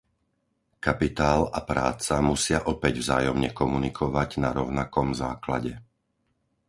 Kapitál 0.85 1.41
a 1.53 1.59
práca 1.71 2.15
musia 2.29 2.59
opäť 2.73 2.93
vzájomne 3.05 3.49
komunikovať 3.61 4.29
na 4.43 4.49
rovnakom 4.59 5.07
základe. 5.23 5.73